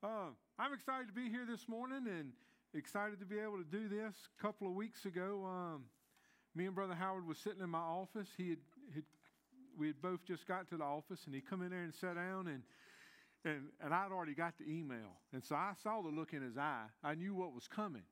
[0.00, 2.30] Uh, I'm excited to be here this morning and
[2.72, 4.14] excited to be able to do this.
[4.38, 5.86] A couple of weeks ago, um,
[6.54, 8.28] me and Brother Howard was sitting in my office.
[8.36, 8.58] He had,
[8.94, 9.02] had,
[9.76, 12.14] we had both just got to the office, and he come in there and sat
[12.14, 12.62] down, and
[13.44, 16.56] and and I'd already got the email, and so I saw the look in his
[16.56, 16.86] eye.
[17.02, 18.06] I knew what was coming,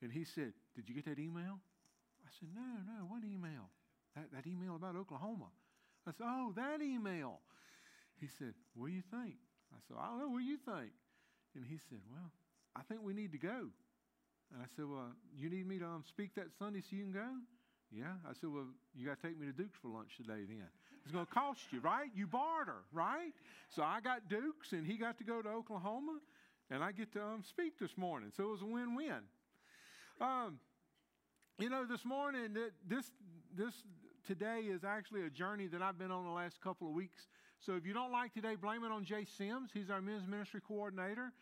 [0.00, 1.58] and he said, "Did you get that email?"
[2.24, 3.04] I said, "No, no.
[3.08, 3.68] What email?
[4.14, 5.48] That that email about Oklahoma?"
[6.06, 7.40] I said, "Oh, that email."
[8.20, 9.34] He said, "What do you think?"
[9.72, 10.28] I said, "I don't know.
[10.28, 10.92] What do you think?"
[11.54, 12.30] And he said, Well,
[12.76, 13.68] I think we need to go.
[14.52, 17.12] And I said, Well, you need me to um, speak that Sunday so you can
[17.12, 17.28] go?
[17.90, 18.14] Yeah.
[18.28, 20.66] I said, Well, you got to take me to Duke's for lunch today then.
[21.04, 22.08] It's going to cost you, right?
[22.14, 23.32] You barter, right?
[23.68, 26.18] So I got Duke's and he got to go to Oklahoma
[26.70, 28.30] and I get to um, speak this morning.
[28.36, 29.20] So it was a win win.
[30.20, 30.58] Um,
[31.58, 32.56] you know, this morning,
[32.88, 33.10] this,
[33.56, 33.74] this
[34.26, 37.26] today is actually a journey that I've been on the last couple of weeks.
[37.64, 39.70] So if you don't like today, blame it on Jay Sims.
[39.72, 41.32] He's our men's ministry coordinator.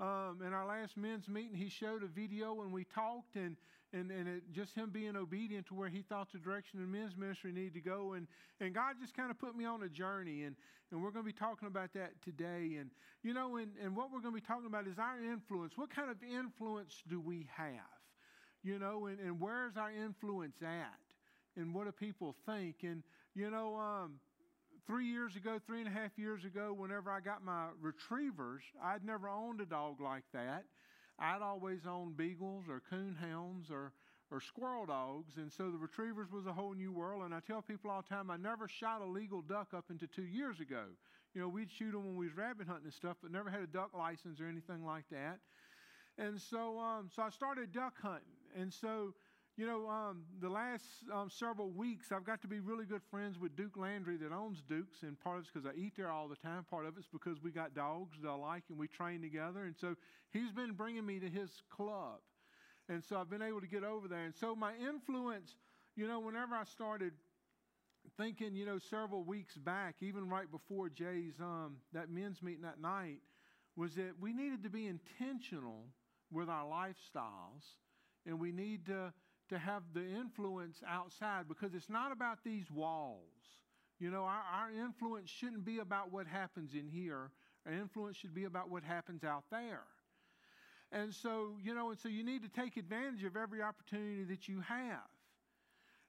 [0.00, 3.56] Um, in our last men's meeting, he showed a video and we talked, and,
[3.92, 7.16] and, and it, just him being obedient to where he thought the direction of men's
[7.16, 8.14] ministry needed to go.
[8.14, 8.26] And,
[8.60, 10.56] and God just kind of put me on a journey, and,
[10.90, 12.76] and we're going to be talking about that today.
[12.80, 12.90] And,
[13.22, 15.74] you know, and, and what we're going to be talking about is our influence.
[15.76, 17.70] What kind of influence do we have?
[18.64, 20.98] You know, and, and where's our influence at?
[21.56, 22.76] And what do people think?
[22.82, 23.04] And,
[23.34, 24.14] you know, um,
[24.88, 29.04] three years ago, three and a half years ago, whenever I got my retrievers, I'd
[29.04, 30.64] never owned a dog like that.
[31.18, 33.92] I'd always owned beagles or coon hounds or,
[34.30, 37.22] or squirrel dogs, and so the retrievers was a whole new world.
[37.24, 40.06] And I tell people all the time, I never shot a legal duck up into
[40.06, 40.84] two years ago.
[41.34, 43.60] You know, we'd shoot them when we was rabbit hunting and stuff, but never had
[43.60, 45.38] a duck license or anything like that.
[46.16, 48.24] And so, um, so I started duck hunting,
[48.58, 49.12] and so
[49.58, 53.40] you know, um, the last um, several weeks, I've got to be really good friends
[53.40, 56.28] with Duke Landry that owns Duke's, and part of it's because I eat there all
[56.28, 56.64] the time.
[56.70, 59.64] Part of it's because we got dogs that I like and we train together.
[59.64, 59.96] And so
[60.30, 62.20] he's been bringing me to his club.
[62.88, 64.24] And so I've been able to get over there.
[64.24, 65.56] And so my influence,
[65.96, 67.12] you know, whenever I started
[68.16, 72.80] thinking, you know, several weeks back, even right before Jay's, um, that men's meeting that
[72.80, 73.18] night,
[73.74, 75.86] was that we needed to be intentional
[76.30, 77.64] with our lifestyles
[78.24, 79.12] and we need to
[79.48, 83.22] to have the influence outside because it's not about these walls.
[83.98, 87.30] You know, our, our influence shouldn't be about what happens in here,
[87.66, 89.82] our influence should be about what happens out there.
[90.90, 94.48] And so, you know, and so you need to take advantage of every opportunity that
[94.48, 95.08] you have.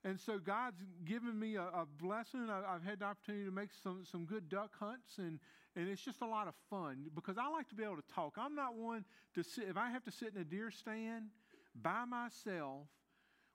[0.06, 2.48] And so God's given me a, a blessing.
[2.50, 5.40] I, have had the opportunity to make some, some good duck hunts, and,
[5.76, 8.36] and it's just a lot of fun because I like to be able to talk.
[8.38, 9.04] I'm not one
[9.36, 11.26] to sit, if I have to sit in a deer stand
[11.76, 12.88] by myself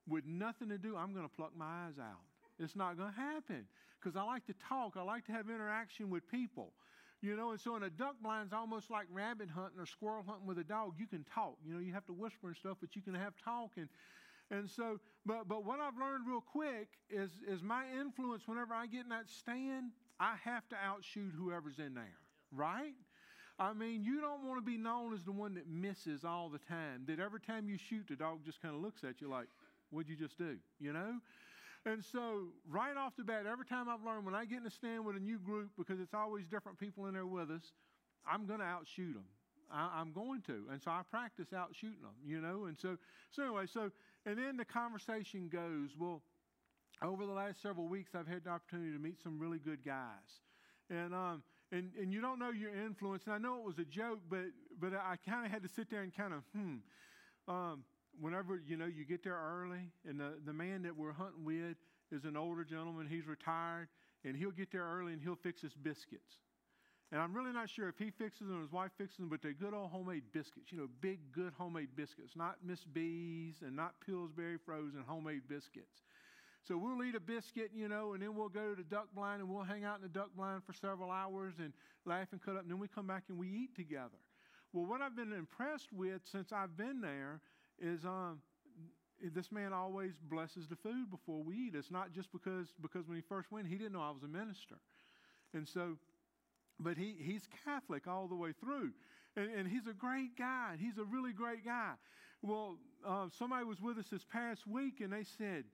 [0.08, 2.20] with nothing to do, I'm going to pluck my eyes out.
[2.58, 3.66] It's not going to happen
[4.00, 4.94] because I like to talk.
[4.96, 6.72] I like to have interaction with people.
[7.22, 10.22] You know, and so in a duck blind, it's almost like rabbit hunting or squirrel
[10.26, 10.92] hunting with a dog.
[10.98, 11.56] You can talk.
[11.66, 13.70] You know, you have to whisper and stuff, but you can have talk.
[13.76, 13.88] And,
[14.50, 18.86] and so, but, but what I've learned real quick is, is my influence whenever I
[18.86, 22.18] get in that stand, I have to outshoot whoever's in there,
[22.52, 22.92] right?
[23.58, 26.58] I mean, you don't want to be known as the one that misses all the
[26.58, 29.46] time, that every time you shoot, the dog just kind of looks at you like,
[29.94, 30.56] What'd you just do?
[30.80, 31.14] You know?
[31.86, 34.70] And so, right off the bat, every time I've learned, when I get in a
[34.70, 37.72] stand with a new group, because it's always different people in there with us,
[38.26, 39.24] I'm going to outshoot them.
[39.70, 40.64] I, am going to.
[40.70, 42.64] And so I practice out shooting them, you know?
[42.66, 42.96] And so,
[43.30, 43.90] so anyway, so,
[44.24, 46.22] and then the conversation goes, well,
[47.02, 50.40] over the last several weeks, I've had the opportunity to meet some really good guys.
[50.88, 53.24] And, um, and, and you don't know your influence.
[53.26, 54.46] And I know it was a joke, but,
[54.80, 56.76] but I kind of had to sit there and kind of, hmm.
[57.46, 57.84] Um,
[58.20, 61.76] whenever you know you get there early, and the, the man that we're hunting with
[62.12, 63.06] is an older gentleman.
[63.08, 63.88] He's retired,
[64.24, 66.38] and he'll get there early and he'll fix his biscuits.
[67.12, 69.40] And I'm really not sure if he fixes them or his wife fixes them, but
[69.40, 70.72] they're good old homemade biscuits.
[70.72, 76.02] You know, big, good homemade biscuits, not Miss B's and not Pillsbury frozen homemade biscuits.
[76.66, 79.42] So we'll eat a biscuit, you know, and then we'll go to the duck blind
[79.42, 81.74] and we'll hang out in the duck blind for several hours and
[82.06, 84.18] laugh and cut up, and then we come back and we eat together.
[84.72, 87.40] Well, what I've been impressed with since I've been there
[87.84, 88.40] is um,
[89.34, 91.74] this man always blesses the food before we eat.
[91.74, 94.28] It's not just because because when he first went, he didn't know I was a
[94.28, 94.76] minister,
[95.52, 95.96] and so,
[96.80, 98.92] but he he's Catholic all the way through,
[99.36, 100.76] and, and he's a great guy.
[100.80, 101.92] He's a really great guy.
[102.42, 105.64] Well, uh, somebody was with us this past week, and they said,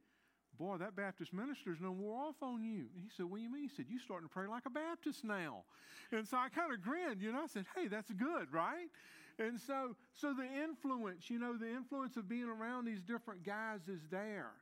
[0.58, 2.86] Boy, that Baptist minister's no wore off on you.
[2.94, 3.62] he said, What do you mean?
[3.62, 5.64] He said, You're starting to pray like a Baptist now.
[6.12, 7.44] And so I kind of grinned, you know.
[7.44, 8.88] I said, Hey, that's good, right?
[9.40, 13.80] And so, so the influence, you know, the influence of being around these different guys
[13.88, 14.52] is there.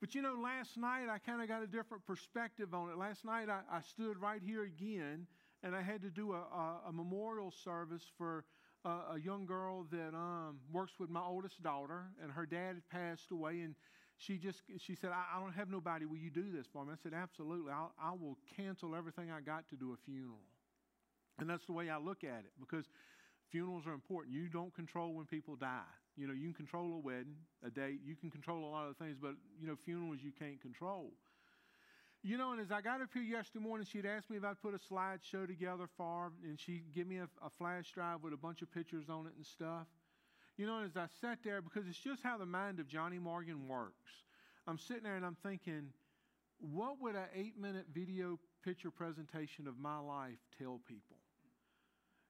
[0.00, 2.98] But you know, last night I kind of got a different perspective on it.
[2.98, 5.26] Last night I, I, stood right here again
[5.64, 8.44] and I had to do a, a, a memorial service for
[8.84, 12.88] a, a young girl that um, works with my oldest daughter, and her dad had
[12.90, 13.74] passed away, and
[14.18, 16.04] she just she said, I, I don't have nobody.
[16.04, 16.92] Will you do this for me?
[16.92, 17.72] I said, Absolutely.
[17.72, 20.38] I'll, I will cancel everything I got to do a funeral.
[21.40, 22.84] And that's the way I look at it because
[23.50, 24.34] funerals are important.
[24.34, 25.92] You don't control when people die.
[26.16, 28.96] You know, you can control a wedding, a date, you can control a lot of
[28.96, 31.12] things, but, you know, funerals you can't control.
[32.22, 34.60] You know, and as I got up here yesterday morning, she'd asked me if I'd
[34.60, 38.32] put a slideshow together for her, and she'd give me a, a flash drive with
[38.32, 39.86] a bunch of pictures on it and stuff.
[40.56, 43.68] You know, as I sat there, because it's just how the mind of Johnny Morgan
[43.68, 44.24] works,
[44.66, 45.92] I'm sitting there and I'm thinking,
[46.58, 51.16] what would an eight minute video picture presentation of my life tell people?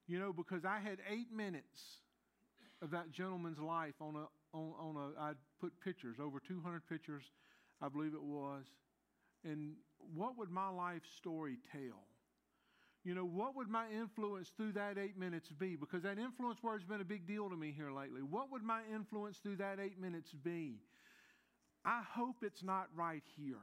[0.09, 2.01] You know, because I had eight minutes
[2.81, 7.25] of that gentleman's life on a, on, on a, I'd put pictures, over 200 pictures,
[7.83, 8.65] I believe it was.
[9.45, 9.75] And
[10.15, 12.05] what would my life story tell?
[13.05, 15.77] You know, what would my influence through that eight minutes be?
[15.77, 18.23] Because that influence word's been a big deal to me here lately.
[18.23, 20.81] What would my influence through that eight minutes be?
[21.85, 23.57] I hope it's not right here.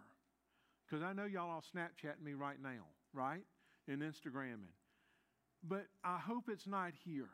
[0.85, 3.43] Because I know y'all all Snapchatting me right now, right?
[3.87, 4.73] And Instagramming.
[5.67, 7.29] But I hope it's not here.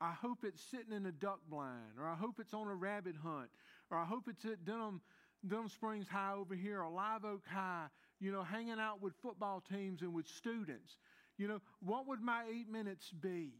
[0.00, 3.16] I hope it's sitting in a duck blind, or I hope it's on a rabbit
[3.20, 3.48] hunt,
[3.90, 5.00] or I hope it's at Denham,
[5.46, 7.86] Denham Springs High over here, or Live Oak High,
[8.20, 10.98] you know, hanging out with football teams and with students.
[11.36, 13.50] You know, what would my eight minutes be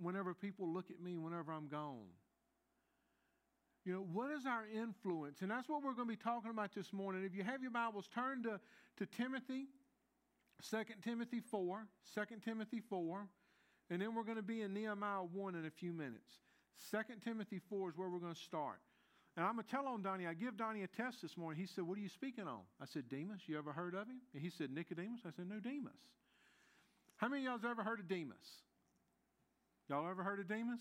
[0.00, 2.08] whenever people look at me, whenever I'm gone?
[3.84, 5.40] You know, what is our influence?
[5.40, 7.24] And that's what we're going to be talking about this morning.
[7.24, 8.60] If you have your Bibles, turn to,
[8.98, 9.66] to Timothy,
[10.70, 13.26] 2 Timothy 4, 2 Timothy 4,
[13.90, 16.32] and then we're going to be in Nehemiah 1 in a few minutes.
[16.90, 18.80] 2 Timothy 4 is where we're going to start.
[19.36, 21.60] And I'm going to tell on Donnie, I give Donnie a test this morning.
[21.60, 22.60] He said, What are you speaking on?
[22.82, 23.42] I said, Demas.
[23.46, 24.20] You ever heard of him?
[24.34, 25.20] And he said, Nicodemus.
[25.24, 25.92] I said, No, Demas.
[27.18, 28.36] How many of y'all's ever heard of Demas?
[29.88, 30.80] Y'all ever heard of Demas?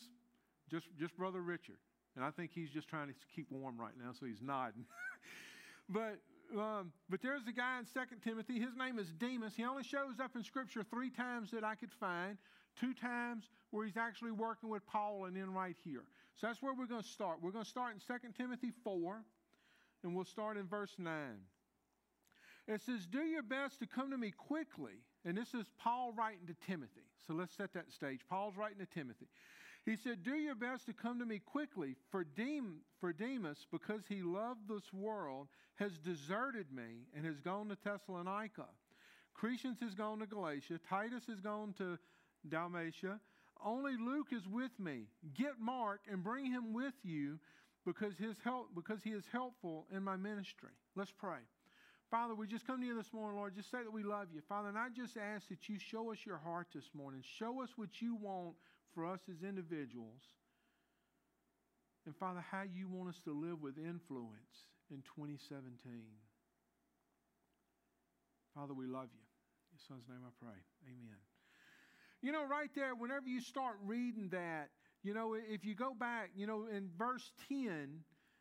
[0.72, 1.78] Just, just Brother Richard.
[2.16, 4.86] And I think he's just trying to keep warm right now, so he's nodding.
[5.90, 6.18] but
[6.56, 8.60] um, but there's a guy in 2 Timothy.
[8.60, 9.54] His name is Demas.
[9.56, 12.38] He only shows up in Scripture three times that I could find.
[12.80, 16.04] Two times where he's actually working with Paul, and then right here.
[16.36, 17.40] So that's where we're going to start.
[17.42, 19.24] We're going to start in 2 Timothy 4,
[20.04, 21.14] and we'll start in verse 9.
[22.68, 25.02] It says, Do your best to come to me quickly.
[25.26, 27.04] And this is Paul writing to Timothy.
[27.26, 28.22] So let's set that stage.
[28.30, 29.28] Paul's writing to Timothy.
[29.88, 34.02] He said, Do your best to come to me quickly, for, Dem- for Demas, because
[34.10, 38.66] he loved this world, has deserted me and has gone to Thessalonica.
[39.42, 40.82] Crescens has gone to Galatia.
[40.90, 41.98] Titus has gone to
[42.50, 43.22] Dalmatia.
[43.64, 45.06] Only Luke is with me.
[45.34, 47.40] Get Mark and bring him with you
[47.86, 50.72] because, his help, because he is helpful in my ministry.
[50.98, 51.40] Let's pray.
[52.12, 53.56] Father, we just come to you this morning, Lord.
[53.56, 54.42] Just say that we love you.
[54.50, 57.22] Father, and I just ask that you show us your heart this morning.
[57.38, 58.56] Show us what you want
[58.98, 60.26] for us as individuals.
[62.08, 65.70] And Father, how you want us to live with influence in 2017.
[68.56, 69.22] Father, we love you.
[69.22, 70.58] In your son's name I pray.
[70.88, 71.22] Amen.
[72.24, 74.70] You know, right there, whenever you start reading that,
[75.04, 78.00] you know, if you go back, you know, in verse 10,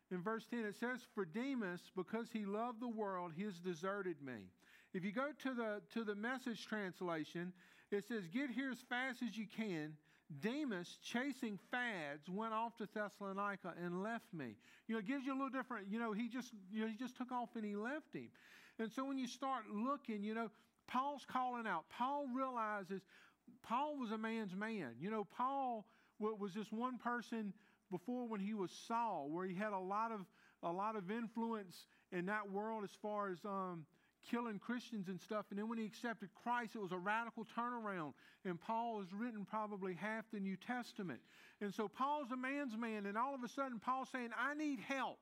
[0.09, 4.15] in verse 10, it says, For Demas, because he loved the world, he has deserted
[4.25, 4.49] me.
[4.95, 7.53] If you go to the, to the message translation,
[7.91, 9.93] it says, Get here as fast as you can.
[10.41, 14.55] Demas, chasing fads, went off to Thessalonica and left me.
[14.87, 16.95] You know, it gives you a little different, you know, he just, you know, he
[16.95, 18.29] just took off and he left him.
[18.79, 20.49] And so when you start looking, you know,
[20.87, 21.85] Paul's calling out.
[21.89, 23.01] Paul realizes
[23.63, 24.95] Paul was a man's man.
[24.99, 25.85] You know, Paul
[26.19, 27.53] was this one person
[27.91, 30.21] before when he was Saul, where he had a lot of
[30.63, 33.85] a lot of influence in that world as far as um,
[34.29, 35.45] killing Christians and stuff.
[35.49, 38.13] And then when he accepted Christ, it was a radical turnaround.
[38.45, 41.19] And Paul has written probably half the New Testament.
[41.61, 44.79] And so Paul's a man's man, and all of a sudden Paul's saying, "I need
[44.79, 45.19] help.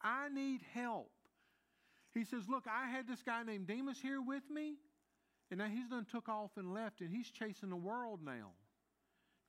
[0.00, 1.12] I need help."
[2.14, 4.78] He says, "Look, I had this guy named Demas here with me."
[5.50, 8.52] And now he's done took off and left, and he's chasing the world now.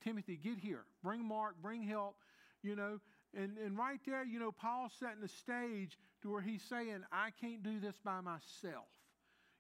[0.01, 0.85] Timothy, get here.
[1.03, 2.15] Bring Mark, bring help,
[2.61, 2.99] you know.
[3.35, 7.29] And, and right there, you know, Paul's setting the stage to where he's saying, I
[7.39, 8.87] can't do this by myself.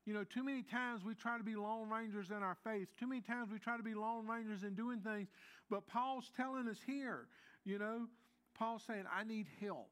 [0.05, 2.87] You know, too many times we try to be lone rangers in our faith.
[2.99, 5.27] Too many times we try to be lone rangers in doing things.
[5.69, 7.27] But Paul's telling us here,
[7.63, 8.07] you know,
[8.57, 9.91] Paul's saying, I need help.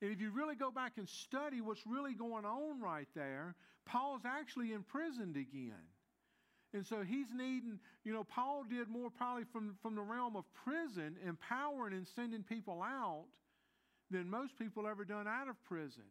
[0.00, 4.22] And if you really go back and study what's really going on right there, Paul's
[4.24, 5.84] actually imprisoned again.
[6.74, 10.44] And so he's needing, you know, Paul did more probably from, from the realm of
[10.64, 13.24] prison, empowering and sending people out
[14.10, 16.04] than most people ever done out of prison.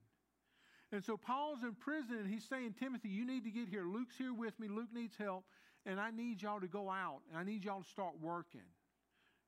[0.91, 3.85] And so Paul's in prison and he's saying, Timothy, you need to get here.
[3.85, 4.67] Luke's here with me.
[4.67, 5.45] Luke needs help.
[5.85, 7.19] And I need y'all to go out.
[7.29, 8.61] And I need y'all to start working.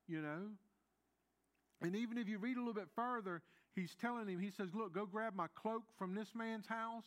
[0.08, 0.48] you know.
[1.82, 3.42] And even if you read a little bit further,
[3.74, 7.04] he's telling him, he says, Look, go grab my cloak from this man's house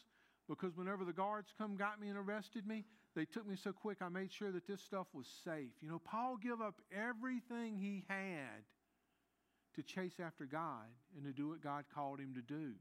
[0.50, 2.83] because whenever the guards come, got me, and arrested me,
[3.15, 5.72] they took me so quick, I made sure that this stuff was safe.
[5.81, 8.63] You know, Paul gave up everything he had
[9.75, 12.74] to chase after God and to do what God called him to do.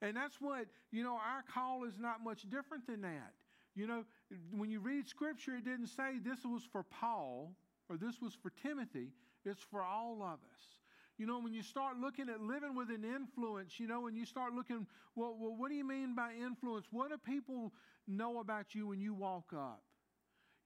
[0.00, 3.32] And that's what, you know, our call is not much different than that.
[3.74, 4.04] You know,
[4.50, 7.52] when you read scripture, it didn't say this was for Paul
[7.88, 9.08] or this was for Timothy,
[9.44, 10.81] it's for all of us.
[11.22, 14.26] You know, when you start looking at living with an influence, you know, when you
[14.26, 16.86] start looking, well, well, what do you mean by influence?
[16.90, 17.72] What do people
[18.08, 19.84] know about you when you walk up?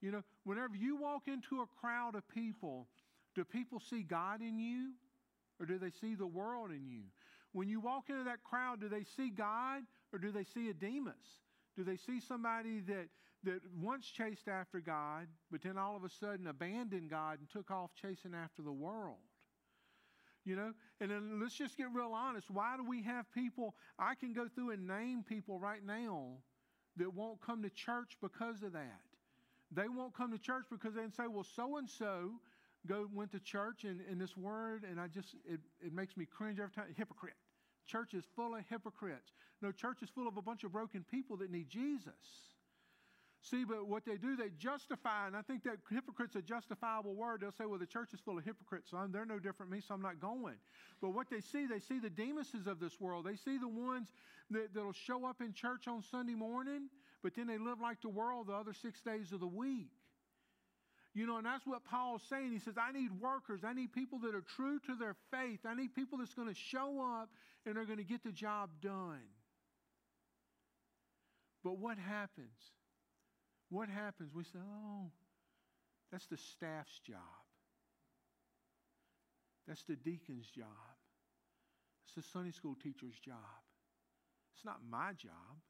[0.00, 2.88] You know, whenever you walk into a crowd of people,
[3.34, 4.92] do people see God in you
[5.60, 7.02] or do they see the world in you?
[7.52, 10.72] When you walk into that crowd, do they see God or do they see a
[10.72, 11.42] Demas?
[11.76, 13.08] Do they see somebody that,
[13.44, 17.70] that once chased after God, but then all of a sudden abandoned God and took
[17.70, 19.18] off chasing after the world?
[20.46, 22.48] You know, and then let's just get real honest.
[22.50, 23.74] Why do we have people?
[23.98, 26.28] I can go through and name people right now
[26.96, 29.00] that won't come to church because of that.
[29.72, 32.30] They won't come to church because they say, well, so and so
[32.86, 36.24] go went to church and, and this word, and I just it, it makes me
[36.24, 36.86] cringe every time.
[36.96, 37.34] Hypocrite.
[37.84, 39.32] Church is full of hypocrites.
[39.62, 42.14] No, church is full of a bunch of broken people that need Jesus.
[43.48, 47.42] See, but what they do, they justify, and I think that hypocrite's a justifiable word.
[47.42, 49.78] They'll say, well, the church is full of hypocrites, so I'm, they're no different than
[49.78, 50.56] me, so I'm not going.
[51.00, 53.24] But what they see, they see the Demases of this world.
[53.24, 54.08] They see the ones
[54.50, 56.88] that, that'll show up in church on Sunday morning,
[57.22, 59.90] but then they live like the world the other six days of the week.
[61.14, 62.52] You know, and that's what Paul's saying.
[62.52, 63.60] He says, I need workers.
[63.64, 65.60] I need people that are true to their faith.
[65.64, 67.30] I need people that's going to show up
[67.64, 69.22] and are going to get the job done.
[71.62, 72.50] But what happens?
[73.70, 74.32] What happens?
[74.34, 75.10] We say, oh,
[76.12, 77.18] that's the staff's job.
[79.66, 80.66] That's the deacon's job.
[82.06, 83.36] It's the Sunday school teacher's job.
[84.54, 85.60] It's not my job.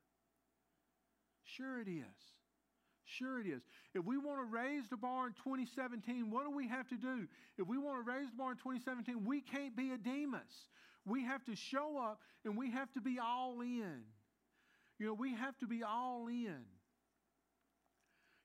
[1.45, 2.05] Sure, it is.
[3.05, 3.62] Sure, it is.
[3.95, 7.26] If we want to raise the bar in 2017, what do we have to do?
[7.57, 10.69] If we want to raise the bar in 2017, we can't be a Demas.
[11.07, 14.03] We have to show up and we have to be all in.
[14.99, 16.65] You know, we have to be all in.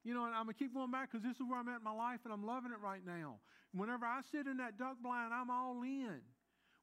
[0.04, 1.78] You know, and I'm going to keep going back because this is where I'm at
[1.78, 3.38] in my life and I'm loving it right now.
[3.74, 6.22] Whenever I sit in that duck blind, I'm all in.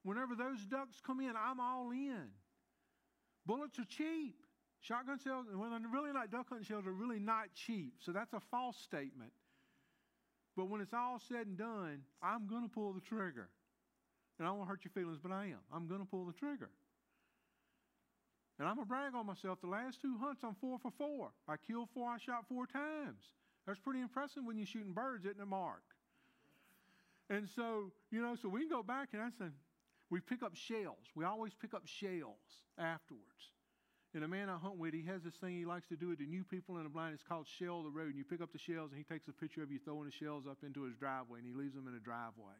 [0.03, 2.29] Whenever those ducks come in, I'm all in.
[3.45, 4.35] Bullets are cheap.
[4.81, 7.95] Shotgun shells, well, they're really not duck hunting shells, are really not cheap.
[7.99, 9.31] So that's a false statement.
[10.55, 13.49] But when it's all said and done, I'm going to pull the trigger.
[14.39, 15.59] And I won't hurt your feelings, but I am.
[15.73, 16.69] I'm going to pull the trigger.
[18.59, 19.59] And I'm going to brag on myself.
[19.61, 21.31] The last two hunts, I'm four for four.
[21.47, 23.23] I killed four, I shot four times.
[23.65, 25.83] That's pretty impressive when you're shooting birds, isn't it, Mark?
[27.29, 29.53] And so, you know, so we can go back and I said,
[30.09, 31.05] we pick up shells.
[31.15, 33.53] We always pick up shells afterwards.
[34.15, 36.23] And a man I hunt with, he has this thing he likes to do to
[36.23, 37.13] new people in the blind.
[37.13, 38.07] It's called Shell the Road.
[38.07, 40.11] And you pick up the shells and he takes a picture of you throwing the
[40.11, 42.57] shells up into his driveway and he leaves them in a driveway.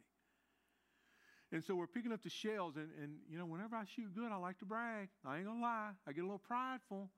[1.52, 4.30] And so we're picking up the shells, and, and you know, whenever I shoot good,
[4.30, 5.08] I like to brag.
[5.26, 7.10] I ain't gonna lie, I get a little prideful.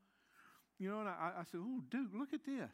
[0.79, 2.73] You know, and I, I said, "Oh, dude, look at this!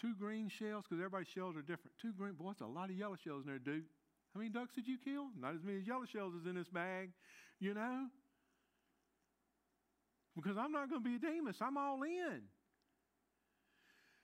[0.00, 1.92] Two green shells, because everybody's shells are different.
[2.00, 3.84] Two green, boy, that's a lot of yellow shells in there, dude.
[4.34, 5.26] How many ducks did you kill?
[5.38, 7.10] Not as many as yellow shells is in this bag,
[7.60, 8.06] you know.
[10.34, 11.56] Because I'm not going to be a Demas.
[11.60, 12.42] I'm all in.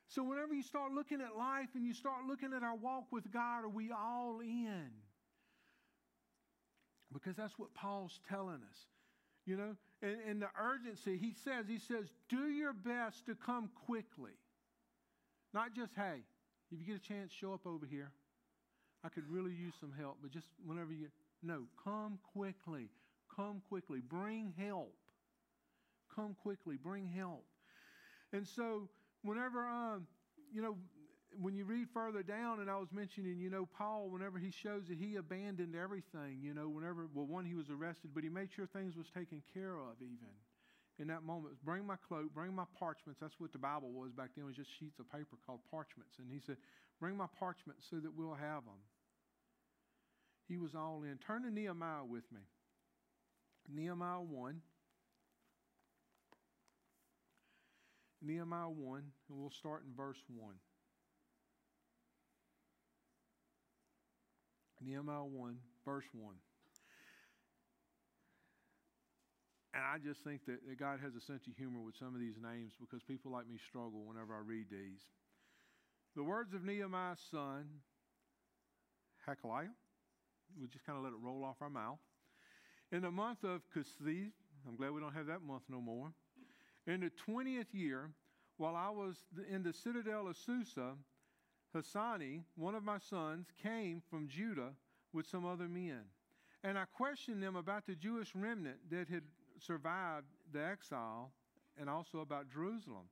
[0.08, 3.30] So whenever you start looking at life and you start looking at our walk with
[3.30, 4.90] God, are we all in?
[7.12, 8.86] Because that's what Paul's telling us.
[9.46, 13.70] You know, and, and the urgency, he says, he says, do your best to come
[13.86, 14.32] quickly.
[15.52, 16.20] Not just, hey,
[16.70, 18.12] if you get a chance, show up over here.
[19.02, 21.08] I could really use some help, but just whenever you,
[21.42, 22.90] no, come quickly.
[23.34, 24.00] Come quickly.
[24.00, 24.94] Bring help.
[26.14, 26.76] Come quickly.
[26.76, 27.44] Bring help.
[28.32, 28.88] And so,
[29.22, 30.06] whenever, um,
[30.52, 30.76] you know,
[31.38, 34.82] when you read further down, and I was mentioning, you know, Paul, whenever he shows
[34.88, 38.48] that he abandoned everything, you know, whenever, well, one, he was arrested, but he made
[38.54, 40.32] sure things was taken care of even
[40.98, 41.54] in that moment.
[41.64, 43.20] Bring my cloak, bring my parchments.
[43.20, 46.16] That's what the Bible was back then, it was just sheets of paper called parchments.
[46.18, 46.56] And he said,
[46.98, 48.80] bring my parchments so that we'll have them.
[50.48, 51.18] He was all in.
[51.18, 52.40] Turn to Nehemiah with me.
[53.72, 54.60] Nehemiah 1.
[58.22, 60.54] Nehemiah 1, and we'll start in verse 1.
[64.80, 66.34] Nehemiah 1, verse 1.
[69.72, 72.20] And I just think that, that God has a sense of humor with some of
[72.20, 75.02] these names because people like me struggle whenever I read these.
[76.16, 77.66] The words of Nehemiah's son,
[79.28, 79.70] Hakaliah,
[80.60, 82.00] we just kind of let it roll off our mouth.
[82.90, 84.32] In the month of Kislev,
[84.66, 86.12] I'm glad we don't have that month no more.
[86.86, 88.10] In the 20th year,
[88.56, 89.16] while I was
[89.48, 90.94] in the citadel of Susa,
[91.72, 94.72] Hanani, one of my sons, came from Judah
[95.12, 96.02] with some other men.
[96.62, 99.22] And I questioned them about the Jewish remnant that had
[99.58, 101.32] survived the exile
[101.78, 103.08] and also about Jerusalem.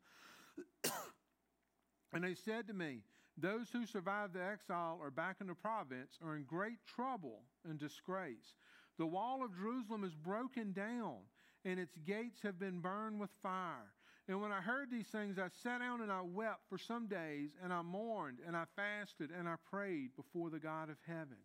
[2.12, 3.00] and they said to me,
[3.36, 7.78] Those who survived the exile are back in the province are in great trouble and
[7.78, 8.56] disgrace.
[8.98, 11.18] The wall of Jerusalem is broken down,
[11.64, 13.92] and its gates have been burned with fire.
[14.28, 17.48] And when I heard these things, I sat down and I wept for some days,
[17.62, 21.38] and I mourned, and I fasted, and I prayed before the God of heaven.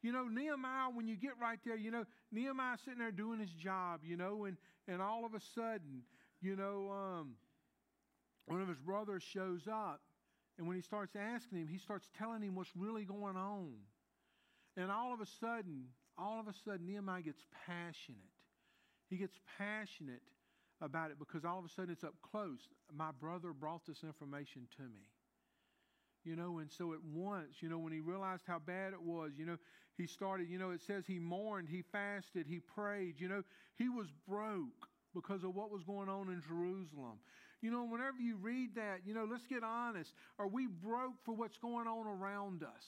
[0.00, 3.50] You know, Nehemiah, when you get right there, you know, Nehemiah sitting there doing his
[3.50, 4.56] job, you know, and,
[4.88, 6.02] and all of a sudden,
[6.40, 7.34] you know, um,
[8.46, 10.00] one of his brothers shows up,
[10.56, 13.74] and when he starts asking him, he starts telling him what's really going on.
[14.76, 15.84] And all of a sudden,
[16.16, 18.20] all of a sudden, Nehemiah gets passionate.
[19.10, 20.22] He gets passionate
[20.84, 22.68] about it because all of a sudden it's up close.
[22.94, 25.08] My brother brought this information to me.
[26.24, 29.32] You know, and so at once, you know, when he realized how bad it was,
[29.36, 29.58] you know,
[29.96, 33.42] he started, you know, it says he mourned, he fasted, he prayed, you know,
[33.76, 37.18] he was broke because of what was going on in Jerusalem.
[37.60, 40.12] You know, whenever you read that, you know, let's get honest.
[40.38, 42.84] Are we broke for what's going on around us?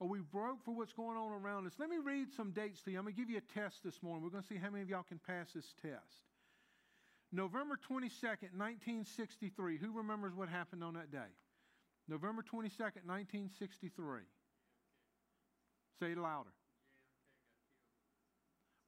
[0.00, 1.74] Are we broke for what's going on around us?
[1.78, 2.98] Let me read some dates to you.
[2.98, 4.22] I'm going to give you a test this morning.
[4.22, 6.29] We're going to see how many of y'all can pass this test.
[7.32, 9.78] November 22nd, 1963.
[9.78, 11.30] Who remembers what happened on that day?
[12.08, 14.22] November 22nd, 1963.
[16.00, 16.50] Say it louder.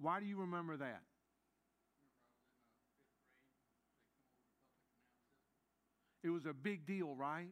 [0.01, 1.03] Why do you remember that?
[6.25, 7.51] It was a big deal, right?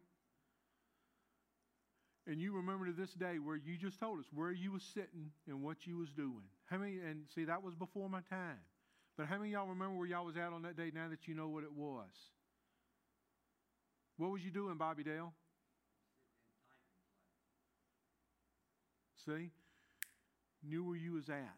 [2.27, 5.31] And you remember to this day where you just told us where you was sitting
[5.49, 6.45] and what you was doing.
[6.67, 8.59] How many and see that was before my time.
[9.21, 11.35] But how many y'all remember where y'all was at on that day now that you
[11.35, 12.09] know what it was?
[14.17, 15.35] What was you doing, Bobby Dale?
[19.27, 19.51] See?
[20.67, 21.55] Knew where you was at.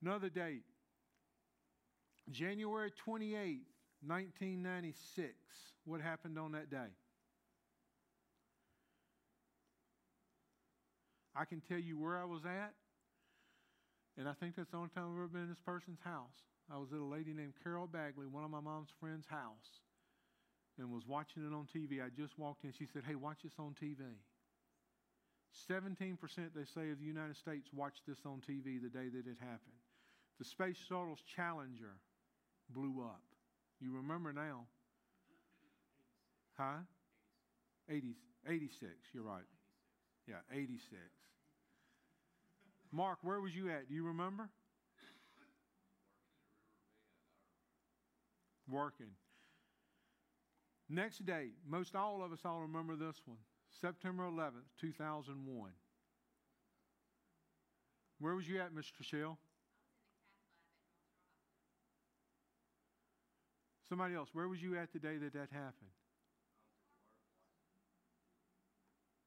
[0.00, 0.62] Another date.
[2.30, 3.66] January 28th,
[4.06, 5.32] 1996.
[5.84, 6.94] What happened on that day?
[11.34, 12.72] I can tell you where I was at,
[14.20, 16.44] and I think that's the only time I've ever been in this person's house.
[16.70, 19.80] I was at a lady named Carol Bagley, one of my mom's friends' house,
[20.78, 22.04] and was watching it on TV.
[22.04, 22.72] I just walked in.
[22.76, 24.20] She said, Hey, watch this on TV.
[25.72, 26.18] 17%
[26.54, 29.80] they say of the United States watched this on TV the day that it happened.
[30.38, 31.96] The Space Shuttle's Challenger
[32.68, 33.22] blew up.
[33.80, 34.66] You remember now?
[36.58, 36.84] Huh?
[37.88, 38.14] 80,
[38.46, 39.48] 86, you're right.
[40.28, 41.00] Yeah, 86.
[42.92, 43.88] Mark, where was you at?
[43.88, 44.48] Do you remember?
[48.68, 49.12] Working.
[50.88, 53.38] Next day, most all of us all remember this one.
[53.80, 55.70] September 11th, 2001.
[58.18, 58.90] Where was you at, Mr.
[59.00, 59.36] Trishelle?
[63.88, 65.90] Somebody else, where was you at the day that that happened?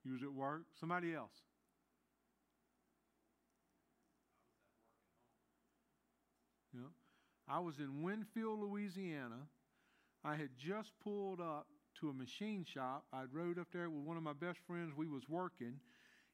[0.05, 0.63] You was at work?
[0.79, 1.31] Somebody else?
[6.73, 6.81] Yeah.
[7.53, 9.37] I was in Winnfield, Louisiana.
[10.25, 11.67] I had just pulled up
[11.99, 13.03] to a machine shop.
[13.13, 14.93] I rode up there with one of my best friends.
[14.97, 15.75] We was working,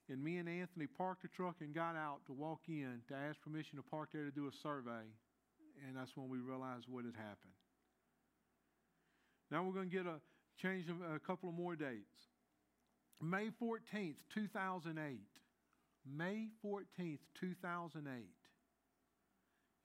[0.07, 3.41] and me and Anthony parked the truck and got out to walk in to ask
[3.41, 5.11] permission to park there to do a survey.
[5.85, 7.51] And that's when we realized what had happened.
[9.51, 10.21] Now we're going to get a
[10.57, 12.15] change of a couple of more dates.
[13.21, 15.19] May 14th, 2008.
[16.09, 18.23] May 14th, 2008.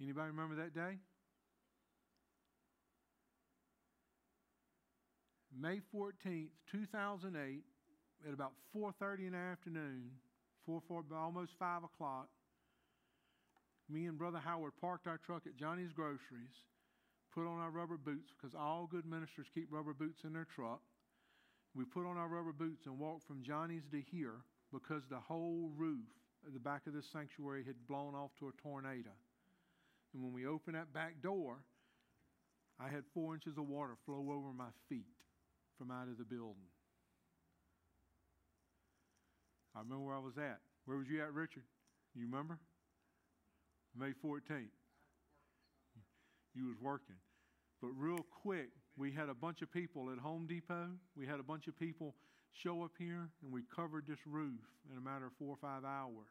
[0.00, 0.98] Anybody remember that day?
[5.60, 7.62] May 14th, 2008,
[8.26, 10.10] at about 4.30 in the afternoon,
[10.66, 12.28] 4, 4, almost 5 o'clock,
[13.88, 16.56] me and Brother Howard parked our truck at Johnny's Groceries,
[17.32, 20.80] put on our rubber boots, because all good ministers keep rubber boots in their truck.
[21.74, 25.70] We put on our rubber boots and walked from Johnny's to here because the whole
[25.76, 26.06] roof
[26.46, 29.10] at the back of this sanctuary had blown off to a tornado.
[30.14, 31.58] And when we opened that back door,
[32.80, 35.13] I had four inches of water flow over my feet
[35.78, 36.70] from out of the building.
[39.74, 40.60] I remember where I was at.
[40.84, 41.64] Where was you at, Richard?
[42.14, 42.58] You remember?
[43.98, 44.70] May 14th.
[46.54, 47.16] You was working.
[47.82, 50.90] But real quick, we had a bunch of people at Home Depot.
[51.16, 52.14] We had a bunch of people
[52.52, 54.60] show up here, and we covered this roof
[54.90, 56.30] in a matter of four or five hours.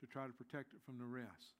[0.00, 1.58] to try to protect it from the rest.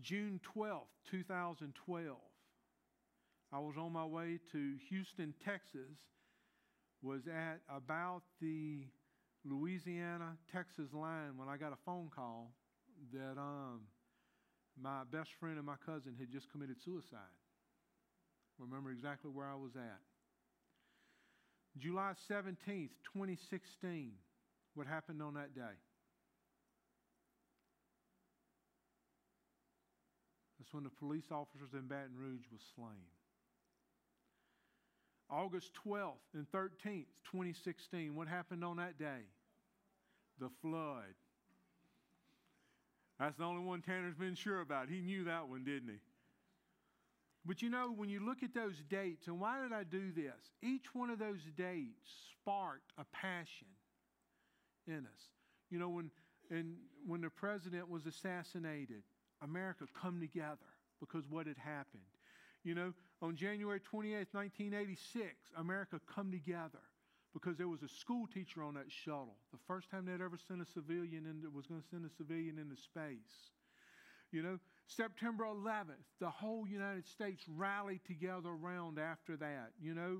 [0.00, 2.16] June 12th, 2012,
[3.52, 5.96] I was on my way to Houston, Texas,
[7.02, 8.84] was at about the
[9.44, 12.52] Louisiana Texas line when I got a phone call
[13.12, 13.80] that um,
[14.80, 17.32] my best friend and my cousin had just committed suicide.
[18.58, 20.00] Remember exactly where I was at.
[21.78, 24.12] July 17th, 2016.
[24.74, 25.78] What happened on that day?
[30.58, 33.06] That's when the police officers in Baton Rouge was slain.
[35.30, 38.14] August 12th and 13th, 2016.
[38.14, 39.26] What happened on that day?
[40.40, 41.14] The flood.
[43.18, 44.88] That's the only one Tanner's been sure about.
[44.88, 45.98] He knew that one, didn't he?
[47.44, 50.52] But you know, when you look at those dates, and why did I do this?
[50.62, 53.68] Each one of those dates sparked a passion
[54.86, 55.22] in us.
[55.70, 56.10] You know, when,
[56.50, 59.02] and when the president was assassinated,
[59.42, 60.58] America come together
[61.00, 62.02] because what had happened.
[62.64, 65.26] You know, on January 28, 1986,
[65.56, 66.82] America come together
[67.34, 69.36] because there was a school teacher on that shuttle.
[69.52, 72.58] The first time they'd ever sent a civilian into, was going to send a civilian
[72.58, 73.52] into space.
[74.30, 79.70] You know, September 11th, the whole United States rallied together around after that.
[79.80, 80.18] You know,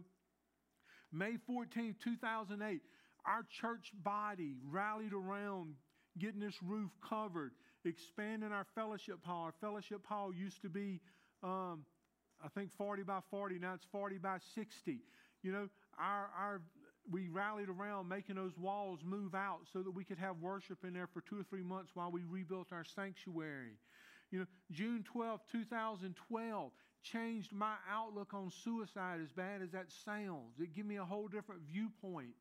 [1.12, 2.80] May 14th, 2008,
[3.26, 5.74] our church body rallied around
[6.18, 7.52] getting this roof covered,
[7.84, 9.44] expanding our fellowship hall.
[9.44, 11.00] Our fellowship hall used to be,
[11.42, 11.84] um,
[12.44, 13.58] I think, 40 by 40.
[13.58, 14.98] Now it's 40 by 60.
[15.42, 16.60] You know, our, our
[17.10, 20.92] we rallied around making those walls move out so that we could have worship in
[20.92, 23.78] there for two or three months while we rebuilt our sanctuary.
[24.30, 26.72] You know, June 12, 2012
[27.02, 30.60] changed my outlook on suicide as bad as that sounds.
[30.60, 32.34] It gave me a whole different viewpoint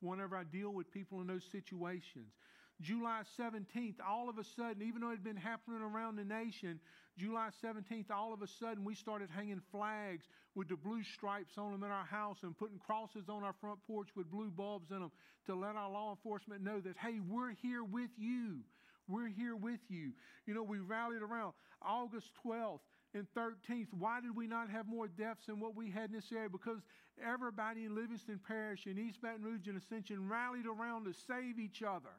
[0.00, 2.32] whenever I deal with people in those situations.
[2.80, 6.80] July 17th, all of a sudden, even though it had been happening around the nation,
[7.18, 11.72] July 17th, all of a sudden, we started hanging flags with the blue stripes on
[11.72, 15.00] them in our house and putting crosses on our front porch with blue bulbs in
[15.00, 15.10] them
[15.46, 18.60] to let our law enforcement know that, hey, we're here with you.
[19.08, 20.12] We're here with you.
[20.46, 22.80] You know, we rallied around August 12th
[23.12, 23.88] and 13th.
[23.98, 26.48] Why did we not have more deaths than what we had in this area?
[26.48, 26.78] Because
[27.22, 31.82] everybody in Livingston Parish and East Baton Rouge and Ascension rallied around to save each
[31.82, 32.10] other.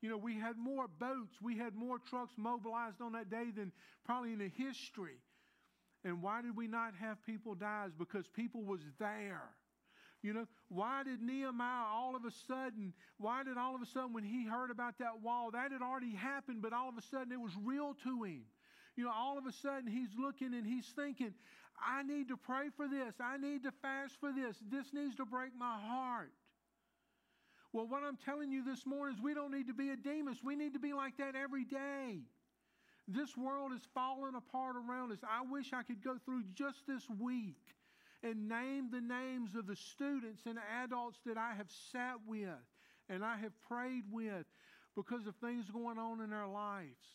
[0.00, 3.72] You know, we had more boats, we had more trucks mobilized on that day than
[4.04, 5.18] probably in the history.
[6.04, 7.86] And why did we not have people die?
[7.88, 9.42] Is because people was there.
[10.22, 14.12] You know, why did Nehemiah all of a sudden, why did all of a sudden
[14.12, 17.32] when he heard about that wall, that had already happened, but all of a sudden
[17.32, 18.42] it was real to him?
[18.96, 21.34] You know, all of a sudden he's looking and he's thinking,
[21.80, 23.14] I need to pray for this.
[23.20, 24.56] I need to fast for this.
[24.70, 26.32] This needs to break my heart.
[27.72, 30.38] Well, what I'm telling you this morning is we don't need to be a Demas.
[30.42, 32.20] We need to be like that every day.
[33.06, 35.18] This world is falling apart around us.
[35.22, 37.56] I wish I could go through just this week
[38.22, 42.48] and name the names of the students and adults that I have sat with
[43.08, 44.44] and I have prayed with
[44.94, 47.06] because of things going on in their lives.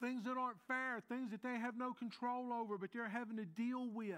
[0.00, 3.44] Things that aren't fair, things that they have no control over, but they're having to
[3.44, 4.14] deal with.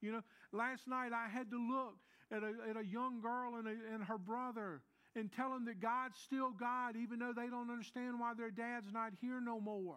[0.00, 0.22] You know,
[0.52, 1.96] last night I had to look
[2.32, 4.82] at a, at a young girl and, a, and her brother
[5.14, 8.92] and tell them that God's still God, even though they don't understand why their dad's
[8.92, 9.96] not here no more.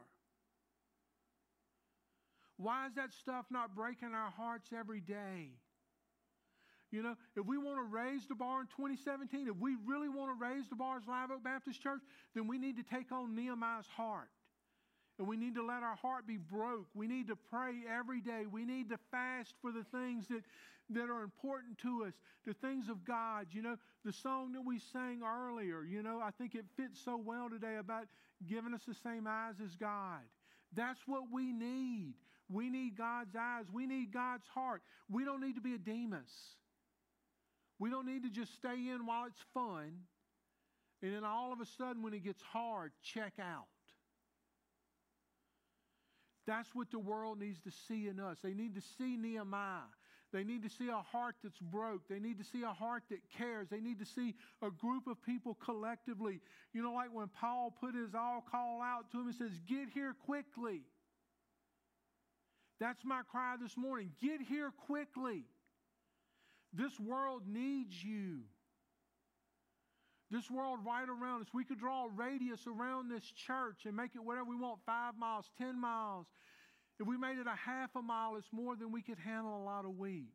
[2.57, 5.51] Why is that stuff not breaking our hearts every day?
[6.91, 10.37] You know, if we want to raise the bar in 2017, if we really want
[10.37, 12.01] to raise the bar as Live Oak Baptist Church,
[12.33, 14.29] then we need to take on Nehemiah's heart.
[15.19, 16.87] And we need to let our heart be broke.
[16.95, 18.45] We need to pray every day.
[18.49, 20.41] We need to fast for the things that,
[20.91, 22.13] that are important to us,
[22.45, 23.47] the things of God.
[23.51, 27.17] You know, the song that we sang earlier, you know, I think it fits so
[27.23, 28.05] well today about
[28.47, 30.21] giving us the same eyes as God.
[30.73, 32.13] That's what we need.
[32.49, 33.65] We need God's eyes.
[33.71, 34.81] We need God's heart.
[35.11, 36.31] We don't need to be a Demas.
[37.77, 39.91] We don't need to just stay in while it's fun
[41.01, 43.67] and then all of a sudden, when it gets hard, check out.
[46.49, 48.39] That's what the world needs to see in us.
[48.41, 49.85] They need to see Nehemiah.
[50.33, 52.07] They need to see a heart that's broke.
[52.09, 53.67] They need to see a heart that cares.
[53.69, 54.33] They need to see
[54.63, 56.41] a group of people collectively.
[56.73, 59.89] You know, like when Paul put his all call out to him and says, Get
[59.93, 60.81] here quickly.
[62.79, 64.09] That's my cry this morning.
[64.19, 65.43] Get here quickly.
[66.73, 68.39] This world needs you.
[70.31, 74.11] This world right around us, we could draw a radius around this church and make
[74.15, 76.27] it whatever we want five miles, 10 miles.
[76.99, 79.63] If we made it a half a mile, it's more than we could handle a
[79.63, 80.33] lot of weeks.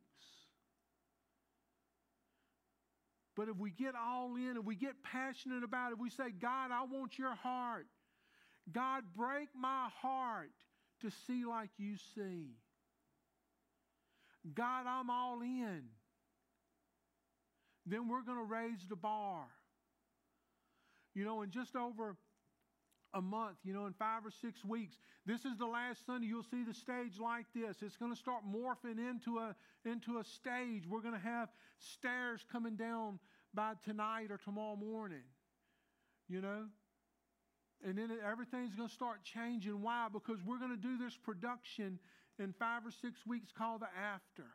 [3.35, 6.71] But if we get all in, if we get passionate about it, we say, God,
[6.71, 7.85] I want your heart.
[8.71, 10.51] God, break my heart
[11.01, 12.55] to see like you see.
[14.53, 15.83] God, I'm all in.
[17.85, 19.45] Then we're going to raise the bar.
[21.15, 22.15] You know, in just over
[23.15, 24.97] a month, you know, in five or six weeks.
[25.25, 27.77] This is the last Sunday you'll see the stage like this.
[27.81, 30.83] It's going to start morphing into a, into a stage.
[30.87, 31.49] We're going to have
[31.79, 33.19] stairs coming down
[33.53, 35.23] by tonight or tomorrow morning,
[36.27, 36.65] you know?
[37.87, 39.81] And then everything's going to start changing.
[39.81, 40.07] Why?
[40.11, 41.99] Because we're going to do this production
[42.37, 44.49] in five or six weeks called the After.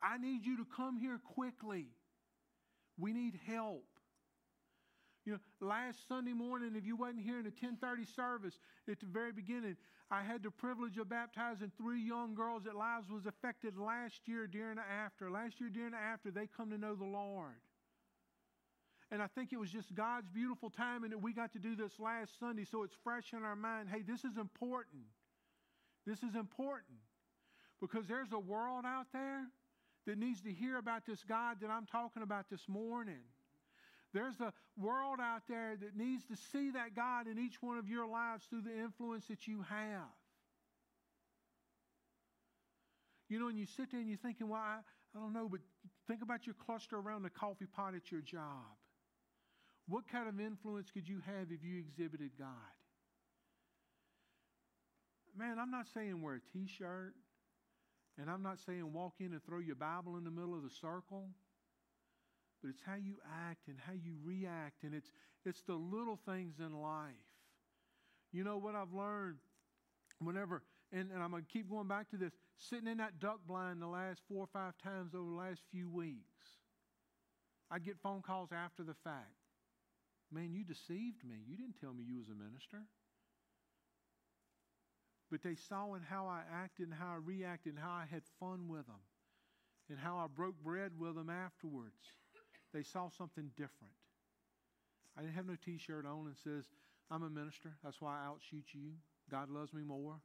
[0.00, 1.86] I need you to come here quickly.
[2.96, 3.84] We need help.
[5.26, 8.58] You know, last Sunday morning, if you wasn't here in the 1030 service
[8.88, 9.76] at the very beginning,
[10.08, 14.46] I had the privilege of baptizing three young girls that lives was affected last year
[14.46, 15.28] during the after.
[15.28, 17.58] Last year during the after, they come to know the Lord.
[19.10, 21.92] And I think it was just God's beautiful timing that we got to do this
[21.98, 23.88] last Sunday so it's fresh in our mind.
[23.92, 25.02] Hey, this is important.
[26.06, 26.98] This is important
[27.80, 29.42] because there's a world out there
[30.06, 33.22] that needs to hear about this God that I'm talking about this morning.
[34.16, 34.50] There's a
[34.80, 38.46] world out there that needs to see that God in each one of your lives
[38.48, 40.08] through the influence that you have.
[43.28, 44.78] You know, and you sit there and you're thinking, well, I,
[45.14, 45.60] I don't know, but
[46.08, 48.64] think about your cluster around the coffee pot at your job.
[49.86, 52.48] What kind of influence could you have if you exhibited God?
[55.36, 57.12] Man, I'm not saying wear a t shirt,
[58.18, 60.70] and I'm not saying walk in and throw your Bible in the middle of the
[60.70, 61.28] circle
[62.62, 63.14] but it's how you
[63.48, 65.10] act and how you react, and it's,
[65.44, 67.12] it's the little things in life.
[68.32, 69.36] You know what I've learned
[70.20, 73.40] whenever, and, and I'm going to keep going back to this, sitting in that duck
[73.46, 76.46] blind the last four or five times over the last few weeks,
[77.70, 79.34] I'd get phone calls after the fact.
[80.32, 81.36] Man, you deceived me.
[81.48, 82.82] You didn't tell me you was a minister.
[85.30, 88.22] But they saw in how I acted and how I reacted and how I had
[88.38, 89.02] fun with them
[89.88, 92.12] and how I broke bread with them afterwards.
[92.76, 93.94] They saw something different.
[95.16, 96.64] I didn't have no t shirt on and says,
[97.10, 97.72] I'm a minister.
[97.82, 98.92] That's why I outshoot you.
[99.30, 100.16] God loves me more.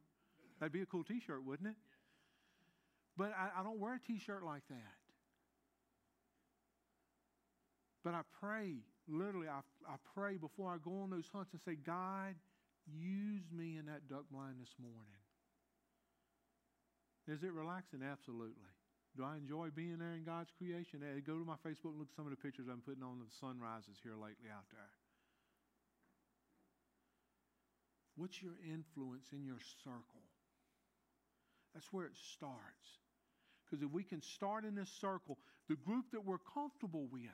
[0.60, 1.76] That'd be a cool t shirt, wouldn't it?
[3.16, 4.96] But I, I don't wear a t shirt like that.
[8.04, 8.74] But I pray,
[9.08, 12.34] literally, I, I pray before I go on those hunts and say, God,
[12.86, 15.22] use me in that duck blind this morning.
[17.26, 18.00] Is it relaxing?
[18.02, 18.72] Absolutely.
[19.16, 21.04] Do I enjoy being there in God's creation?
[21.04, 23.20] Hey, go to my Facebook and look at some of the pictures I'm putting on
[23.20, 24.92] of the sunrises here lately out there.
[28.16, 30.24] What's your influence in your circle?
[31.74, 33.00] That's where it starts.
[33.64, 37.30] Because if we can start in this circle, the group that we're comfortable with,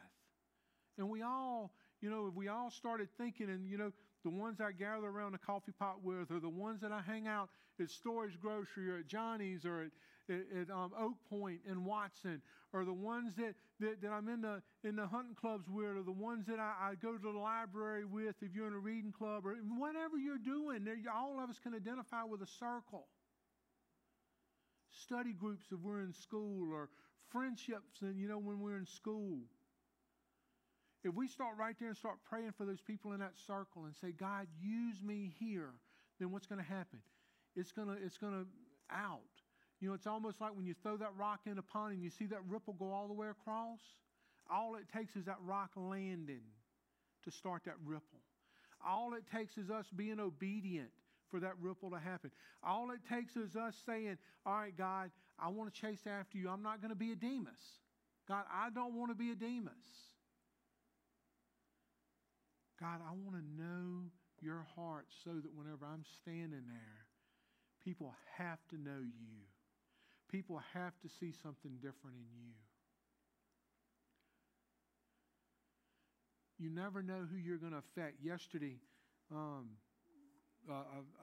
[0.96, 3.92] and we all, you know, if we all started thinking, and, you know,
[4.24, 7.26] the ones I gather around the coffee pot with, or the ones that I hang
[7.26, 9.90] out at Storage Grocery or at Johnny's or at,
[10.28, 14.40] at, at um, Oak Point and Watson, or the ones that, that, that, I'm in
[14.42, 17.38] the, in the hunting clubs with, or the ones that I, I go to the
[17.38, 21.58] library with if you're in a reading club, or whatever you're doing, all of us
[21.58, 23.06] can identify with a circle.
[24.90, 26.88] Study groups if we're in school, or
[27.30, 29.38] friendships, and you know, when we're in school.
[31.04, 33.94] If we start right there and start praying for those people in that circle and
[33.94, 35.70] say, God, use me here,
[36.18, 36.98] then what's going to happen?
[37.54, 38.46] It's going to, it's going to
[38.90, 39.20] out.
[39.80, 42.10] You know, it's almost like when you throw that rock in a pond and you
[42.10, 43.78] see that ripple go all the way across.
[44.50, 46.42] All it takes is that rock landing
[47.24, 48.20] to start that ripple.
[48.84, 50.90] All it takes is us being obedient
[51.30, 52.30] for that ripple to happen.
[52.62, 56.48] All it takes is us saying, All right, God, I want to chase after you.
[56.48, 57.60] I'm not going to be a Demas.
[58.26, 59.72] God, I don't want to be a Demas.
[62.80, 64.04] God, I want to know
[64.40, 67.06] your heart so that whenever I'm standing there,
[67.84, 69.38] people have to know you.
[70.30, 72.52] People have to see something different in you.
[76.58, 78.22] You never know who you're going to affect.
[78.22, 78.76] Yesterday,
[79.32, 79.70] um,
[80.68, 80.72] a,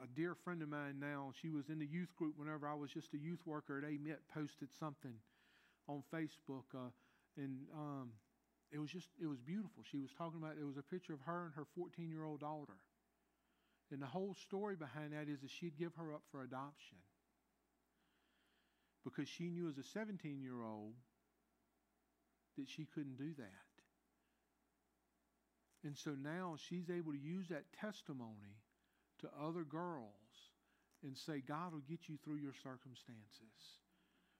[0.02, 2.90] a, dear friend of mine now, she was in the youth group whenever I was
[2.90, 5.14] just a youth worker at AMIT, posted something
[5.88, 6.64] on Facebook.
[6.74, 6.90] Uh,
[7.36, 8.10] and um,
[8.72, 9.84] it was just, it was beautiful.
[9.88, 12.40] She was talking about, it was a picture of her and her 14 year old
[12.40, 12.78] daughter.
[13.92, 16.98] And the whole story behind that is that she'd give her up for adoption
[19.06, 20.94] because she knew as a 17 year old
[22.58, 23.48] that she couldn't do that.
[25.84, 28.58] And so now she's able to use that testimony
[29.20, 30.10] to other girls
[31.04, 33.78] and say, God will get you through your circumstances.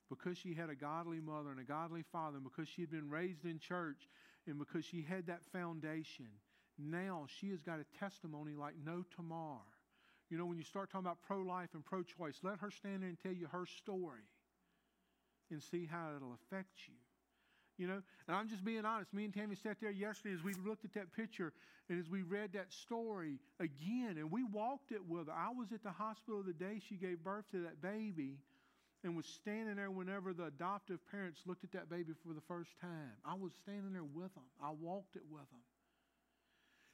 [0.09, 3.11] because she had a godly mother and a godly father, and because she had been
[3.11, 4.09] raised in church,
[4.47, 6.29] and because she had that foundation,
[6.79, 9.65] now she has got a testimony like no tomorrow.
[10.31, 13.03] You know, when you start talking about pro life and pro choice, let her stand
[13.03, 14.23] there and tell you her story
[15.51, 16.95] and see how it'll affect you.
[17.79, 19.13] You know, and I'm just being honest.
[19.13, 21.53] Me and Tammy sat there yesterday as we looked at that picture
[21.91, 25.33] and as we read that story again, and we walked it with her.
[25.33, 28.39] I was at the hospital the day she gave birth to that baby
[29.05, 32.71] and was standing there whenever the adoptive parents looked at that baby for the first
[32.81, 33.13] time.
[33.25, 35.61] I was standing there with them, I walked it with them.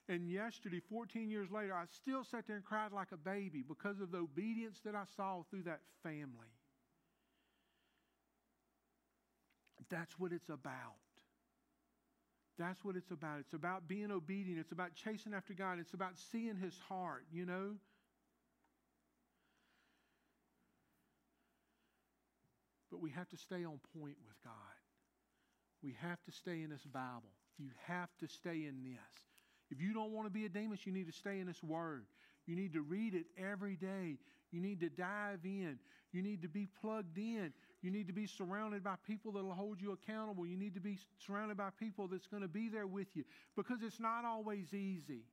[0.08, 4.00] And yesterday, 14 years later, I still sat there and cried like a baby because
[4.00, 6.50] of the obedience that I saw through that family.
[9.92, 10.96] That's what it's about.
[12.58, 13.40] That's what it's about.
[13.40, 14.58] It's about being obedient.
[14.58, 15.78] It's about chasing after God.
[15.78, 17.74] It's about seeing His heart, you know?
[22.90, 24.52] But we have to stay on point with God.
[25.82, 27.30] We have to stay in this Bible.
[27.58, 29.26] You have to stay in this.
[29.70, 32.04] If you don't want to be a Demas, you need to stay in this Word.
[32.46, 34.18] You need to read it every day.
[34.50, 35.78] You need to dive in.
[36.12, 37.52] You need to be plugged in.
[37.82, 40.46] You need to be surrounded by people that will hold you accountable.
[40.46, 43.24] You need to be surrounded by people that's going to be there with you
[43.56, 45.24] because it's not always easy.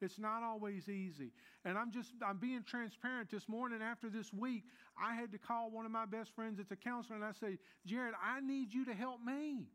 [0.00, 1.32] It's not always easy.
[1.64, 4.64] And I'm just, I'm being transparent this morning after this week.
[4.96, 7.58] I had to call one of my best friends that's a counselor and I said,
[7.84, 9.66] Jared, I need you to help me.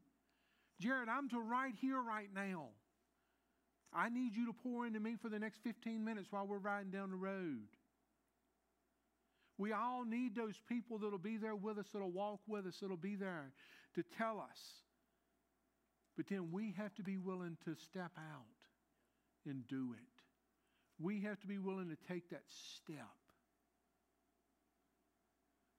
[0.79, 2.69] Jared, I'm to right here, right now.
[3.93, 6.91] I need you to pour into me for the next 15 minutes while we're riding
[6.91, 7.67] down the road.
[9.57, 12.97] We all need those people that'll be there with us, that'll walk with us, that'll
[12.97, 13.51] be there
[13.95, 14.59] to tell us.
[16.17, 18.45] But then we have to be willing to step out
[19.45, 20.21] and do it.
[20.99, 23.05] We have to be willing to take that step.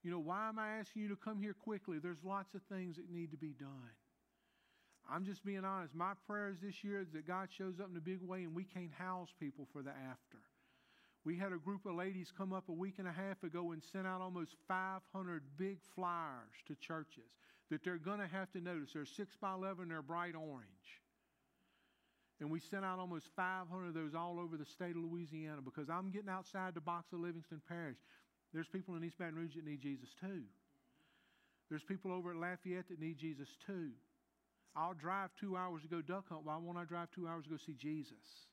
[0.03, 1.99] You know, why am I asking you to come here quickly?
[1.99, 3.91] There's lots of things that need to be done.
[5.09, 5.95] I'm just being honest.
[5.95, 8.63] My prayers this year is that God shows up in a big way and we
[8.63, 10.37] can't house people for the after.
[11.27, 13.83] We had a group of ladies come up a week and a half ago and
[13.91, 17.27] sent out almost 500 big flyers to churches
[17.69, 18.91] that they're going to have to notice.
[18.93, 20.87] They're 6 by 11, they're bright orange.
[22.39, 25.89] And we sent out almost 500 of those all over the state of Louisiana because
[25.89, 27.97] I'm getting outside the box of Livingston Parish.
[28.53, 30.43] There's people in East Baton Rouge that need Jesus too.
[31.69, 33.89] There's people over at Lafayette that need Jesus too.
[34.77, 36.45] I'll drive two hours to go duck hunt.
[36.45, 38.47] Why won't I drive two hours to go see Jesus?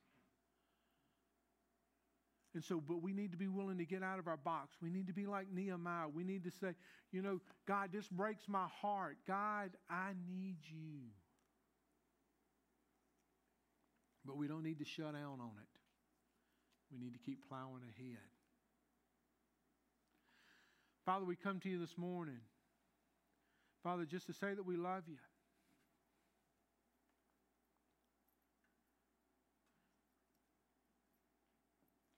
[2.55, 4.77] And so, but we need to be willing to get out of our box.
[4.81, 6.09] We need to be like Nehemiah.
[6.09, 6.75] We need to say,
[7.11, 9.17] you know, God, this breaks my heart.
[9.27, 11.01] God, I need you.
[14.25, 15.81] But we don't need to shut down on it.
[16.93, 18.19] We need to keep plowing ahead.
[21.05, 22.41] Father, we come to you this morning.
[23.83, 25.19] Father, just to say that we love you.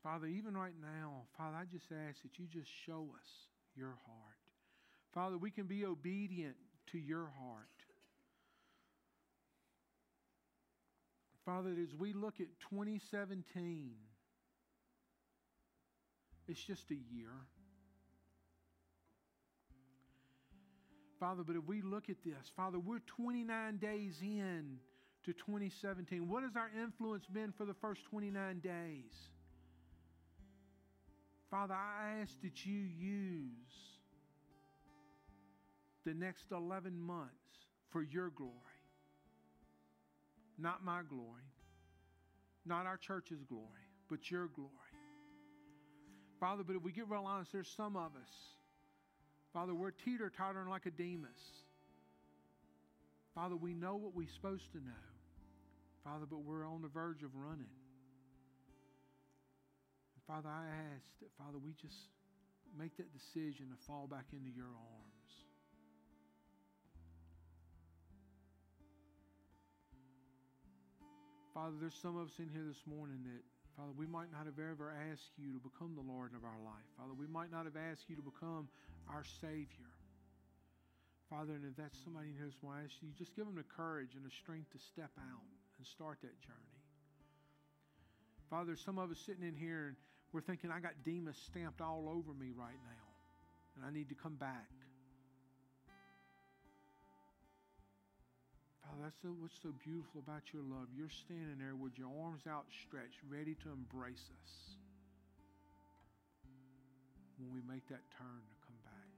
[0.06, 3.28] Father, even right now, Father, I just ask that you just show us
[3.74, 4.38] your heart.
[5.12, 6.54] Father, we can be obedient
[6.92, 7.66] to your heart.
[11.44, 13.94] Father, as we look at 2017,
[16.46, 17.32] it's just a year.
[21.18, 24.76] Father, but if we look at this, Father, we're 29 days in
[25.24, 26.28] to 2017.
[26.28, 29.30] What has our influence been for the first 29 days?
[31.50, 33.50] Father, I ask that you use
[36.04, 37.32] the next 11 months
[37.90, 38.52] for your glory,
[40.58, 41.42] not my glory,
[42.64, 43.62] not our church's glory,
[44.08, 44.70] but your glory.
[46.40, 48.30] Father, but if we get real honest, there's some of us,
[49.52, 51.30] Father, we're teeter tottering like a Demas.
[53.34, 55.04] Father, we know what we're supposed to know.
[56.04, 57.66] Father, but we're on the verge of running.
[60.26, 62.10] Father, I ask that, Father, we just
[62.74, 65.30] make that decision to fall back into your arms.
[71.54, 73.40] Father, there's some of us in here this morning that,
[73.78, 76.84] Father, we might not have ever asked you to become the Lord of our life.
[76.98, 78.66] Father, we might not have asked you to become
[79.06, 79.94] our Savior.
[81.30, 83.54] Father, and if that's somebody in here this morning, I ask you, just give them
[83.54, 85.46] the courage and the strength to step out
[85.78, 86.82] and start that journey.
[88.50, 89.96] Father, some of us sitting in here and
[90.36, 93.06] we're thinking, I got Demas stamped all over me right now,
[93.72, 94.68] and I need to come back.
[98.84, 100.92] Father, that's what's so beautiful about your love.
[100.92, 104.76] You're standing there with your arms outstretched, ready to embrace us
[107.40, 109.08] when we make that turn to come back.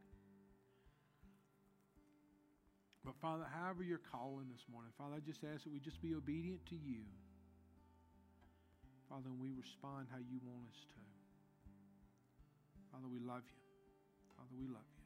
[3.02, 6.14] But Father, however you're calling this morning, Father, I just ask that we just be
[6.14, 7.02] obedient to you.
[9.08, 11.00] Father, and we respond how you want us to.
[12.92, 13.62] Father, we love you.
[14.36, 15.04] Father, we love you.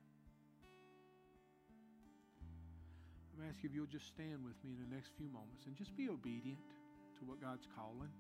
[3.38, 5.96] I'm asking if you'll just stand with me in the next few moments and just
[5.96, 6.59] be obedient
[7.18, 8.11] to what God's calling.